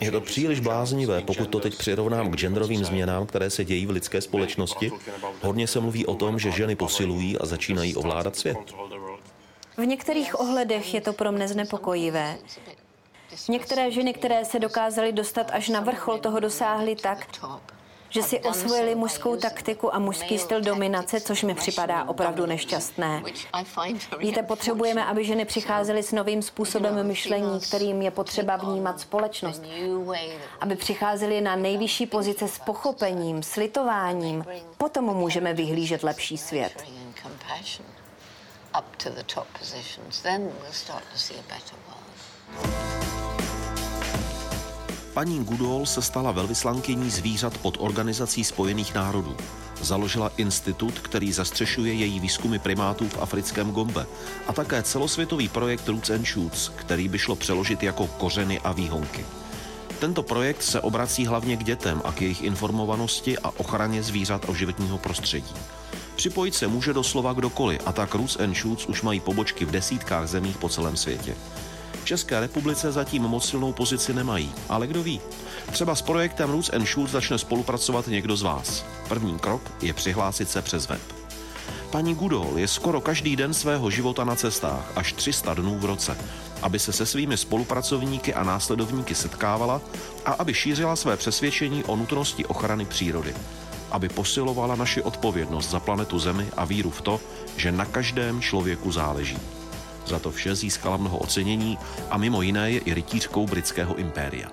Je 0.00 0.10
to 0.10 0.20
příliš 0.20 0.60
bláznivé, 0.60 1.20
pokud 1.20 1.48
to 1.48 1.60
teď 1.60 1.78
přirovnám 1.78 2.30
k 2.30 2.36
genderovým 2.36 2.84
změnám, 2.84 3.26
které 3.26 3.50
se 3.50 3.64
dějí 3.64 3.86
v 3.86 3.90
lidské 3.90 4.20
společnosti. 4.20 4.92
Hodně 5.42 5.66
se 5.66 5.80
mluví 5.80 6.06
o 6.06 6.14
tom, 6.14 6.38
že 6.38 6.50
ženy 6.50 6.76
posilují 6.76 7.38
a 7.38 7.46
začínají 7.46 7.96
ovládat 7.96 8.36
svět. 8.36 8.58
V 9.76 9.86
některých 9.86 10.40
ohledech 10.40 10.94
je 10.94 11.00
to 11.00 11.12
pro 11.12 11.32
mne 11.32 11.48
znepokojivé. 11.48 12.38
Některé 13.48 13.90
ženy, 13.90 14.14
které 14.14 14.44
se 14.44 14.58
dokázaly 14.58 15.12
dostat 15.12 15.50
až 15.52 15.68
na 15.68 15.80
vrchol, 15.80 16.18
toho 16.18 16.40
dosáhly 16.40 16.96
tak, 16.96 17.26
že 18.08 18.22
si 18.22 18.40
osvojili 18.40 18.94
mužskou 18.94 19.36
taktiku 19.36 19.94
a 19.94 19.98
mužský 19.98 20.38
styl 20.38 20.60
dominace, 20.60 21.20
což 21.20 21.42
mi 21.42 21.54
připadá 21.54 22.04
opravdu 22.04 22.46
nešťastné. 22.46 23.22
Víte, 24.18 24.42
potřebujeme, 24.42 25.04
aby 25.04 25.24
ženy 25.24 25.44
přicházely 25.44 26.02
s 26.02 26.12
novým 26.12 26.42
způsobem 26.42 27.06
myšlení, 27.06 27.60
kterým 27.60 28.02
je 28.02 28.10
potřeba 28.10 28.56
vnímat 28.56 29.00
společnost. 29.00 29.62
Aby 30.60 30.76
přicházely 30.76 31.40
na 31.40 31.56
nejvyšší 31.56 32.06
pozice 32.06 32.48
s 32.48 32.58
pochopením, 32.58 33.42
s 33.42 33.54
litováním. 33.56 34.44
Potom 34.78 35.04
můžeme 35.04 35.54
vyhlížet 35.54 36.02
lepší 36.02 36.38
svět. 36.38 36.84
Up 38.78 38.96
to 38.96 39.10
the 39.10 39.22
top 39.22 39.46
positions, 39.58 40.20
then 40.20 40.42
we'll 40.60 40.72
start 40.72 41.04
to 41.12 41.18
see 41.18 41.34
a 41.38 41.42
better 41.42 41.78
world. 41.86 43.05
Paní 45.16 45.44
Goodall 45.44 45.86
se 45.86 46.02
stala 46.02 46.32
velvyslankyní 46.32 47.10
zvířat 47.10 47.58
pod 47.58 47.76
Organizací 47.80 48.44
spojených 48.44 48.94
národů. 48.94 49.36
Založila 49.82 50.30
institut, 50.36 50.98
který 50.98 51.32
zastřešuje 51.32 51.92
její 51.92 52.20
výzkumy 52.20 52.58
primátů 52.58 53.08
v 53.08 53.18
africkém 53.22 53.70
Gombe 53.70 54.06
a 54.46 54.52
také 54.52 54.82
celosvětový 54.82 55.48
projekt 55.48 55.88
Roots 55.88 56.10
and 56.10 56.26
Shoots, 56.26 56.68
který 56.68 57.08
by 57.08 57.18
šlo 57.18 57.36
přeložit 57.36 57.82
jako 57.82 58.06
kořeny 58.06 58.60
a 58.60 58.72
výhonky. 58.72 59.26
Tento 59.98 60.22
projekt 60.22 60.62
se 60.62 60.80
obrací 60.80 61.26
hlavně 61.26 61.56
k 61.56 61.64
dětem 61.64 62.02
a 62.04 62.12
k 62.12 62.22
jejich 62.22 62.42
informovanosti 62.42 63.38
a 63.38 63.50
ochraně 63.56 64.02
zvířat 64.02 64.50
a 64.50 64.52
životního 64.52 64.98
prostředí. 64.98 65.54
Připojit 66.16 66.54
se 66.54 66.66
může 66.66 66.92
doslova 66.92 67.32
kdokoliv 67.32 67.80
a 67.86 67.92
tak 67.92 68.14
Roots 68.14 68.36
and 68.36 68.56
Shoots 68.56 68.86
už 68.86 69.02
mají 69.02 69.20
pobočky 69.20 69.64
v 69.64 69.70
desítkách 69.70 70.28
zemích 70.28 70.58
po 70.58 70.68
celém 70.68 70.96
světě. 70.96 71.36
České 72.04 72.40
republice 72.40 72.92
zatím 72.92 73.22
moc 73.22 73.48
silnou 73.48 73.72
pozici 73.72 74.14
nemají, 74.14 74.52
ale 74.68 74.86
kdo 74.86 75.02
ví. 75.02 75.20
Třeba 75.72 75.94
s 75.94 76.02
projektem 76.02 76.50
Roots 76.50 76.70
and 76.72 76.86
Shoots 76.86 77.12
začne 77.12 77.38
spolupracovat 77.38 78.06
někdo 78.06 78.36
z 78.36 78.42
vás. 78.42 78.84
První 79.08 79.38
krok 79.38 79.62
je 79.82 79.92
přihlásit 79.92 80.50
se 80.50 80.62
přes 80.62 80.88
web. 80.88 81.00
Paní 81.90 82.14
Gudol 82.14 82.52
je 82.56 82.68
skoro 82.68 83.00
každý 83.00 83.36
den 83.36 83.54
svého 83.54 83.90
života 83.90 84.24
na 84.24 84.36
cestách, 84.36 84.92
až 84.96 85.12
300 85.12 85.54
dnů 85.54 85.78
v 85.78 85.84
roce, 85.84 86.18
aby 86.62 86.78
se 86.78 86.92
se 86.92 87.06
svými 87.06 87.36
spolupracovníky 87.36 88.34
a 88.34 88.44
následovníky 88.44 89.14
setkávala 89.14 89.80
a 90.24 90.32
aby 90.32 90.54
šířila 90.54 90.96
své 90.96 91.16
přesvědčení 91.16 91.84
o 91.84 91.96
nutnosti 91.96 92.44
ochrany 92.44 92.84
přírody. 92.84 93.34
Aby 93.90 94.08
posilovala 94.08 94.74
naši 94.76 95.02
odpovědnost 95.02 95.70
za 95.70 95.80
planetu 95.80 96.18
Zemi 96.18 96.46
a 96.56 96.64
víru 96.64 96.90
v 96.90 97.00
to, 97.00 97.20
že 97.56 97.72
na 97.72 97.84
každém 97.84 98.40
člověku 98.40 98.92
záleží. 98.92 99.38
Za 100.06 100.18
to 100.18 100.30
vše 100.30 100.54
získala 100.54 100.96
mnoho 100.96 101.18
ocenění 101.18 101.78
a 102.10 102.18
mimo 102.18 102.42
jiné 102.42 102.70
je 102.70 102.80
i 102.80 102.94
rytířkou 102.94 103.46
britského 103.46 103.94
impéria. 103.94 104.52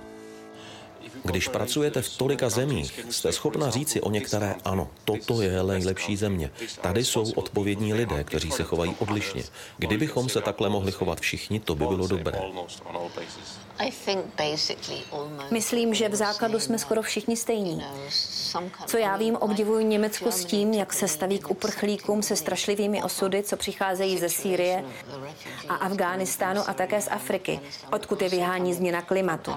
Když 1.24 1.48
pracujete 1.48 2.02
v 2.02 2.18
tolika 2.18 2.50
zemích, 2.50 3.06
jste 3.10 3.32
schopna 3.32 3.70
říci 3.70 4.02
o 4.02 4.12
některé 4.12 4.56
ano, 4.66 4.88
toto 5.06 5.42
je 5.42 5.64
nejlepší 5.64 6.18
země. 6.18 6.52
Tady 6.82 7.06
jsou 7.06 7.32
odpovědní 7.32 7.94
lidé, 7.94 8.24
kteří 8.24 8.52
se 8.52 8.64
chovají 8.64 8.96
odlišně. 9.00 9.44
Kdybychom 9.78 10.30
se 10.30 10.42
takhle 10.42 10.70
mohli 10.70 10.92
chovat 10.92 11.20
všichni, 11.20 11.60
to 11.60 11.76
by 11.76 11.86
bylo 11.88 12.08
dobré. 12.08 12.40
Myslím, 15.52 15.94
že 15.94 16.10
v 16.10 16.16
základu 16.16 16.60
jsme 16.60 16.80
skoro 16.80 17.02
všichni 17.02 17.38
stejní. 17.38 17.86
Co 18.86 18.98
já 18.98 19.18
vím, 19.18 19.36
obdivuji 19.36 19.86
Německo 19.86 20.32
s 20.32 20.46
tím, 20.46 20.74
jak 20.74 20.94
se 20.94 21.08
staví 21.08 21.40
k 21.40 21.50
uprchlíkům 21.50 22.24
se 22.24 22.36
strašlivými 22.36 23.04
osudy, 23.04 23.44
co 23.44 23.58
přicházejí 23.58 24.18
ze 24.18 24.30
Sýrie 24.30 24.86
a 25.70 25.76
Afghánistánu 25.76 26.62
a 26.68 26.74
také 26.74 27.02
z 27.02 27.08
Afriky, 27.12 27.60
odkud 27.92 28.22
je 28.22 28.30
vyhání 28.30 28.74
změna 28.74 29.02
klimatu. 29.02 29.52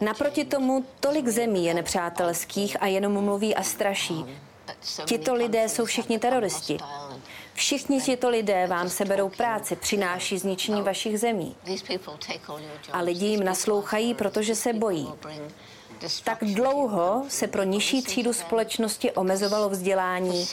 Naproti 0.00 0.44
tomu 0.44 0.84
tolik 1.00 1.28
zemí 1.28 1.64
je 1.66 1.74
nepřátelských 1.74 2.82
a 2.82 2.86
jenom 2.86 3.24
mluví 3.24 3.54
a 3.54 3.62
straší. 3.62 4.24
Tito 5.04 5.34
lidé 5.34 5.68
jsou 5.68 5.84
všichni 5.84 6.18
teroristi. 6.18 6.78
Všichni 7.56 8.00
tito 8.00 8.28
lidé 8.28 8.66
vám 8.66 8.88
seberou 8.88 9.28
práci, 9.28 9.76
přináší 9.76 10.38
zničení 10.38 10.82
vašich 10.82 11.20
zemí. 11.20 11.56
A 12.92 13.00
lidi 13.00 13.26
jim 13.26 13.44
naslouchají, 13.44 14.14
protože 14.14 14.54
se 14.54 14.72
bojí. 14.72 15.12
Tak 16.24 16.38
dlouho 16.44 17.24
se 17.28 17.46
pro 17.46 17.62
nižší 17.62 18.02
třídu 18.02 18.32
společnosti 18.32 19.12
omezovalo 19.12 19.68
vzdělání, 19.68 20.46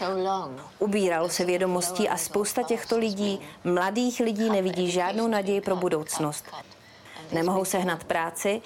ubíralo 0.79 1.29
se 1.29 1.45
vědomostí 1.45 2.09
a 2.09 2.17
spousta 2.17 2.63
těchto 2.63 2.97
lidí, 2.97 3.39
mladých 3.63 4.19
lidí, 4.19 4.49
nevidí 4.49 4.91
žádnou 4.91 5.27
naději 5.27 5.61
pro 5.61 5.75
budoucnost. 5.75 6.45
Nemohou 7.31 7.65
sehnat 7.65 8.03
práci 8.03 8.61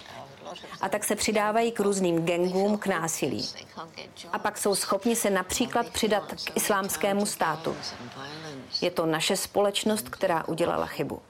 a 0.82 0.90
tak 0.90 1.04
se 1.04 1.16
přidávají 1.16 1.72
k 1.72 1.80
různým 1.80 2.26
gengům, 2.26 2.78
k 2.78 2.88
násilí. 2.88 3.50
A 4.32 4.40
pak 4.40 4.58
jsou 4.58 4.76
schopni 4.76 5.16
se 5.16 5.30
například 5.30 5.90
přidat 5.90 6.34
k 6.44 6.58
islámskému 6.58 7.26
státu. 7.26 7.76
Je 8.82 8.92
to 8.92 9.06
naše 9.06 9.38
společnost, 9.38 10.10
která 10.10 10.48
udělala 10.48 10.86
chybu. 10.86 11.22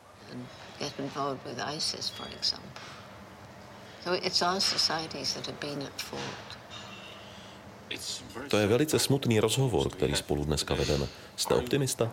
To 8.49 8.57
je 8.57 8.67
velice 8.67 8.99
smutný 8.99 9.39
rozhovor, 9.39 9.89
který 9.89 10.15
spolu 10.15 10.45
dneska 10.45 10.73
vedeme. 10.73 11.07
Jste 11.35 11.55
optimista? 11.55 12.11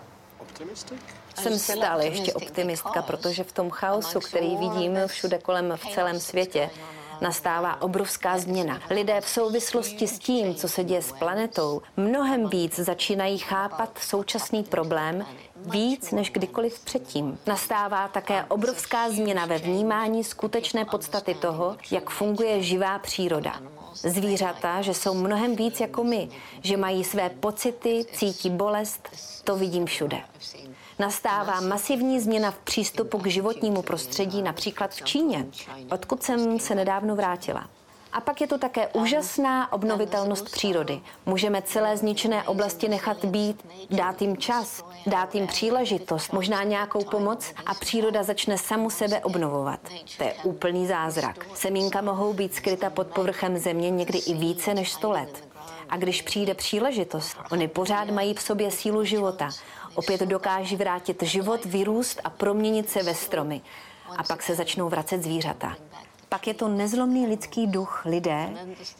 Jsem 1.34 1.58
stále 1.58 2.06
ještě 2.06 2.32
optimistka, 2.32 3.02
protože 3.02 3.44
v 3.44 3.52
tom 3.52 3.70
chaosu, 3.70 4.20
který 4.20 4.56
vidíme 4.56 5.06
všude 5.06 5.38
kolem 5.38 5.72
v 5.76 5.94
celém 5.94 6.20
světě, 6.20 6.70
nastává 7.20 7.82
obrovská 7.82 8.38
změna. 8.38 8.80
Lidé 8.90 9.20
v 9.20 9.28
souvislosti 9.28 10.08
s 10.08 10.18
tím, 10.18 10.54
co 10.54 10.68
se 10.68 10.84
děje 10.84 11.02
s 11.02 11.12
planetou, 11.12 11.82
mnohem 11.96 12.48
víc 12.48 12.78
začínají 12.78 13.38
chápat 13.38 13.98
současný 13.98 14.62
problém 14.62 15.26
víc 15.56 16.10
než 16.10 16.30
kdykoliv 16.30 16.80
předtím. 16.80 17.38
Nastává 17.46 18.08
také 18.08 18.44
obrovská 18.44 19.10
změna 19.10 19.46
ve 19.46 19.58
vnímání 19.58 20.24
skutečné 20.24 20.84
podstaty 20.84 21.34
toho, 21.34 21.76
jak 21.90 22.10
funguje 22.10 22.62
živá 22.62 22.98
příroda. 22.98 23.60
Zvířata, 23.94 24.82
že 24.82 24.94
jsou 24.94 25.14
mnohem 25.14 25.56
víc 25.56 25.80
jako 25.80 26.04
my, 26.04 26.28
že 26.62 26.76
mají 26.76 27.04
své 27.04 27.30
pocity, 27.30 28.04
cítí 28.12 28.50
bolest, 28.50 29.08
to 29.44 29.56
vidím 29.56 29.86
všude. 29.86 30.20
Nastává 30.98 31.60
masivní 31.60 32.20
změna 32.20 32.50
v 32.50 32.58
přístupu 32.58 33.18
k 33.18 33.26
životnímu 33.26 33.82
prostředí, 33.82 34.42
například 34.42 34.90
v 34.90 35.02
Číně, 35.02 35.46
odkud 35.90 36.22
jsem 36.22 36.58
se 36.58 36.74
nedávno 36.74 37.16
vrátila. 37.16 37.66
A 38.12 38.20
pak 38.20 38.40
je 38.40 38.46
to 38.46 38.58
také 38.58 38.88
úžasná 38.88 39.72
obnovitelnost 39.72 40.50
přírody. 40.50 41.00
Můžeme 41.26 41.62
celé 41.62 41.96
zničené 41.96 42.42
oblasti 42.42 42.88
nechat 42.88 43.24
být, 43.24 43.66
dát 43.90 44.22
jim 44.22 44.36
čas, 44.36 44.84
dát 45.06 45.34
jim 45.34 45.46
příležitost, 45.46 46.32
možná 46.32 46.62
nějakou 46.62 47.04
pomoc 47.04 47.52
a 47.66 47.74
příroda 47.74 48.22
začne 48.22 48.58
samu 48.58 48.90
sebe 48.90 49.20
obnovovat. 49.20 49.80
To 50.18 50.24
je 50.24 50.34
úplný 50.44 50.86
zázrak. 50.86 51.46
Semínka 51.54 52.00
mohou 52.00 52.32
být 52.32 52.54
skryta 52.54 52.90
pod 52.90 53.06
povrchem 53.06 53.58
země 53.58 53.90
někdy 53.90 54.18
i 54.18 54.34
více 54.34 54.74
než 54.74 54.92
100 54.92 55.10
let. 55.10 55.48
A 55.90 55.96
když 55.96 56.22
přijde 56.22 56.54
příležitost, 56.54 57.36
oni 57.50 57.68
pořád 57.68 58.10
mají 58.10 58.34
v 58.34 58.42
sobě 58.42 58.70
sílu 58.70 59.04
života. 59.04 59.50
Opět 59.94 60.20
dokáží 60.20 60.76
vrátit 60.76 61.22
život, 61.22 61.64
vyrůst 61.64 62.20
a 62.24 62.30
proměnit 62.30 62.90
se 62.90 63.02
ve 63.02 63.14
stromy. 63.14 63.60
A 64.16 64.22
pak 64.22 64.42
se 64.42 64.54
začnou 64.54 64.88
vracet 64.88 65.22
zvířata. 65.22 65.76
Pak 66.28 66.46
je 66.46 66.54
to 66.54 66.68
nezlomný 66.68 67.26
lidský 67.26 67.66
duch 67.66 68.02
lidé, 68.04 68.48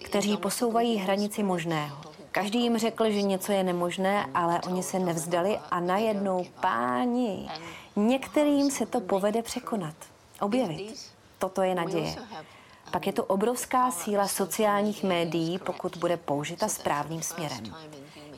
kteří 0.05 0.37
posouvají 0.37 0.97
hranici 0.97 1.43
možného. 1.43 1.97
Každý 2.33 2.63
jim 2.63 2.79
řekl, 2.79 3.11
že 3.11 3.23
něco 3.23 3.53
je 3.53 3.65
nemožné, 3.65 4.27
ale 4.35 4.61
oni 4.67 4.83
se 4.83 4.99
nevzdali 4.99 5.59
a 5.71 5.81
najednou 5.81 6.47
páni. 6.61 7.49
Některým 7.97 8.71
se 8.71 8.87
to 8.87 9.01
povede 9.01 9.43
překonat, 9.43 9.95
objevit. 10.41 11.13
Toto 11.39 11.63
je 11.63 11.75
naděje. 11.75 12.17
Pak 12.91 13.07
je 13.07 13.13
to 13.13 13.25
obrovská 13.25 13.91
síla 13.91 14.29
sociálních 14.29 15.03
médií, 15.03 15.59
pokud 15.59 15.97
bude 15.97 16.17
použita 16.17 16.69
správným 16.69 17.23
směrem. 17.23 17.75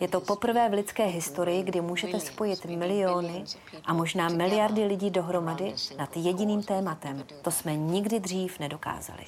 Je 0.01 0.09
to 0.09 0.21
poprvé 0.21 0.69
v 0.69 0.73
lidské 0.73 1.07
historii, 1.07 1.63
kdy 1.63 1.81
můžete 1.81 2.21
spojit 2.21 2.65
miliony 2.65 3.45
a 3.85 3.93
možná 3.93 4.29
miliardy 4.29 4.85
lidí 4.85 5.11
dohromady 5.11 5.75
nad 5.99 6.17
jediným 6.17 6.63
tématem. 6.63 7.25
To 7.43 7.51
jsme 7.51 7.77
nikdy 7.77 8.21
dřív 8.21 8.59
nedokázali. 8.59 9.23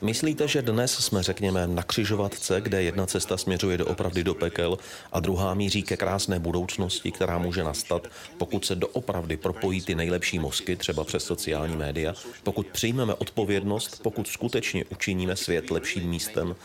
Myslíte, 0.00 0.48
že 0.48 0.62
dnes 0.62 0.94
jsme, 0.94 1.22
řekněme, 1.22 1.66
na 1.66 1.82
křižovatce, 1.82 2.60
kde 2.60 2.82
jedna 2.82 3.06
cesta 3.06 3.36
směřuje 3.36 3.78
do 3.78 3.86
opravdy 3.86 4.24
do 4.24 4.34
pekel 4.34 4.78
a 5.12 5.20
druhá 5.20 5.54
míří 5.54 5.82
ke 5.82 5.96
krásné 5.96 6.38
budoucnosti, 6.38 7.12
která 7.12 7.38
může 7.38 7.64
nastat, 7.64 8.08
pokud 8.38 8.64
se 8.64 8.74
doopravdy 8.74 9.36
propojí 9.36 9.82
ty 9.82 9.94
nejlepší 9.94 10.38
mozky, 10.38 10.76
třeba 10.76 11.04
přes 11.04 11.24
sociální 11.24 11.76
média, 11.76 12.14
pokud 12.42 12.66
přijmeme 12.66 13.14
odpovědnost, 13.14 14.02
pokud 14.02 14.28
skutečně 14.28 14.84
učiníme 14.84 15.36
svět 15.36 15.70
lepším 15.70 16.08
místem, 16.08 16.56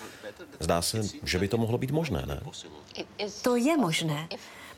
Zdá 0.60 0.82
se, 0.82 1.02
že 1.24 1.40
by 1.40 1.48
to 1.48 1.58
mohlo 1.58 1.78
být 1.78 1.92
možné, 1.92 2.24
ne? 2.26 2.42
To 3.42 3.56
je 3.56 3.78
možné. 3.78 4.28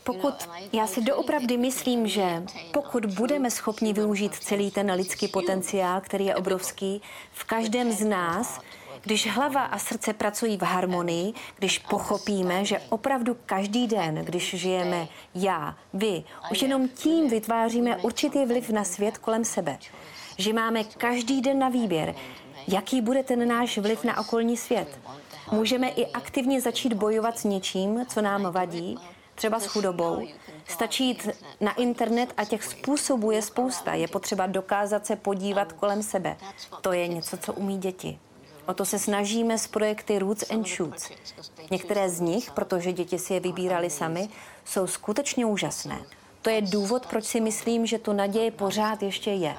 Pokud 0.03 0.33
já 0.73 0.87
si 0.87 1.01
doopravdy 1.01 1.57
myslím, 1.57 2.07
že 2.07 2.43
pokud 2.73 3.05
budeme 3.05 3.51
schopni 3.51 3.93
využít 3.93 4.35
celý 4.35 4.71
ten 4.71 4.91
lidský 4.91 5.27
potenciál, 5.27 6.01
který 6.01 6.25
je 6.25 6.35
obrovský, 6.35 7.01
v 7.31 7.43
každém 7.43 7.91
z 7.91 8.05
nás, 8.05 8.59
když 9.03 9.27
hlava 9.31 9.61
a 9.61 9.79
srdce 9.79 10.13
pracují 10.13 10.57
v 10.57 10.61
harmonii, 10.61 11.33
když 11.57 11.79
pochopíme, 11.79 12.65
že 12.65 12.79
opravdu 12.89 13.37
každý 13.45 13.87
den, 13.87 14.15
když 14.15 14.55
žijeme 14.55 15.07
já, 15.35 15.77
vy, 15.93 16.23
už 16.51 16.61
jenom 16.61 16.87
tím 16.89 17.29
vytváříme 17.29 17.97
určitý 17.97 18.45
vliv 18.45 18.69
na 18.69 18.83
svět 18.83 19.17
kolem 19.17 19.45
sebe. 19.45 19.77
Že 20.37 20.53
máme 20.53 20.83
každý 20.83 21.41
den 21.41 21.59
na 21.59 21.69
výběr, 21.69 22.15
jaký 22.67 23.01
bude 23.01 23.23
ten 23.23 23.47
náš 23.47 23.77
vliv 23.77 24.03
na 24.03 24.19
okolní 24.19 24.57
svět. 24.57 24.99
Můžeme 25.51 25.89
i 25.89 26.11
aktivně 26.11 26.61
začít 26.61 26.93
bojovat 26.93 27.39
s 27.39 27.43
něčím, 27.43 28.05
co 28.09 28.21
nám 28.21 28.51
vadí, 28.51 28.97
třeba 29.35 29.59
s 29.59 29.65
chudobou. 29.65 30.27
Stačí 30.67 31.07
jít 31.07 31.29
na 31.61 31.73
internet 31.73 32.33
a 32.37 32.45
těch 32.45 32.63
způsobů 32.63 33.31
je 33.31 33.41
spousta. 33.41 33.93
Je 33.93 34.07
potřeba 34.07 34.47
dokázat 34.47 35.05
se 35.05 35.15
podívat 35.15 35.73
kolem 35.73 36.03
sebe. 36.03 36.37
To 36.81 36.91
je 36.91 37.07
něco, 37.07 37.37
co 37.37 37.53
umí 37.53 37.77
děti. 37.77 38.19
O 38.65 38.73
to 38.73 38.85
se 38.85 38.99
snažíme 38.99 39.57
s 39.57 39.67
projekty 39.67 40.19
Roots 40.19 40.51
and 40.51 40.67
Shoots. 40.67 41.09
Některé 41.71 42.09
z 42.09 42.19
nich, 42.19 42.51
protože 42.51 42.93
děti 42.93 43.19
si 43.19 43.33
je 43.33 43.39
vybírali 43.39 43.89
sami, 43.89 44.29
jsou 44.65 44.87
skutečně 44.87 45.45
úžasné. 45.45 45.99
To 46.41 46.49
je 46.49 46.61
důvod, 46.61 47.05
proč 47.05 47.25
si 47.25 47.41
myslím, 47.41 47.85
že 47.85 47.99
tu 47.99 48.13
naděje 48.13 48.51
pořád 48.51 49.03
ještě 49.03 49.31
je. 49.31 49.55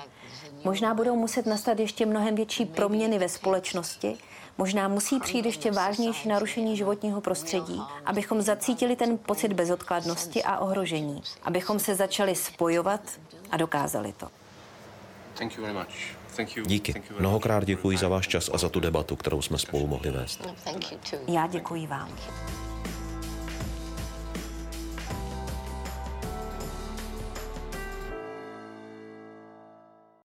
Možná 0.65 0.95
budou 0.95 1.17
muset 1.17 1.47
nastat 1.47 1.79
ještě 1.79 2.07
mnohem 2.07 2.35
větší 2.35 2.65
proměny 2.65 3.19
ve 3.19 3.29
společnosti, 3.29 4.19
Možná 4.59 4.89
musí 4.89 5.21
přijít 5.21 5.47
ještě 5.47 5.71
vážnější 5.71 6.29
narušení 6.29 6.77
životního 6.77 7.21
prostředí, 7.21 7.83
abychom 8.05 8.43
zacítili 8.43 8.97
ten 8.97 9.19
pocit 9.19 9.53
bezodkladnosti 9.53 10.43
a 10.43 10.59
ohrožení, 10.59 11.23
abychom 11.43 11.79
se 11.79 11.95
začali 11.95 12.35
spojovat 12.35 13.01
a 13.51 13.57
dokázali 13.57 14.13
to. 14.13 14.29
Díky. 16.67 17.03
Mnohokrát 17.19 17.65
děkuji 17.65 17.99
za 17.99 18.09
váš 18.09 18.29
čas 18.29 18.51
a 18.53 18.59
za 18.59 18.69
tu 18.69 18.81
debatu, 18.81 19.17
kterou 19.17 19.43
jsme 19.43 19.59
spolu 19.59 19.87
mohli 19.87 20.11
vést. 20.11 20.47
Já 21.29 21.47
děkuji 21.47 21.87
vám. 21.87 22.11